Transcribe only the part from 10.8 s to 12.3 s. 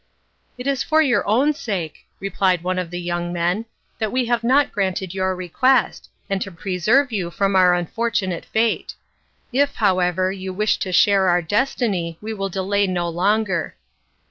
share our destiny